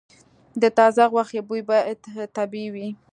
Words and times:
د 0.61 0.63
تازه 0.77 1.03
غوښې 1.11 1.41
بوی 1.47 1.61
باید 1.69 1.97
طبیعي 2.37 2.69
وي. 2.73 2.87